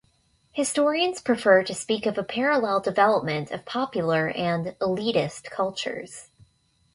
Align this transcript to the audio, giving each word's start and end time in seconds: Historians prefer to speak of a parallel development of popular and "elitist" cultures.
Historians 0.51 1.21
prefer 1.21 1.61
to 1.63 1.75
speak 1.75 2.07
of 2.07 2.17
a 2.17 2.23
parallel 2.23 2.79
development 2.79 3.51
of 3.51 3.65
popular 3.65 4.29
and 4.29 4.75
"elitist" 4.79 5.51
cultures. 5.51 6.31